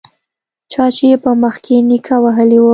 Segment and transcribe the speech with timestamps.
[0.71, 2.65] چا يې په مخ کې نيکه وهلی و.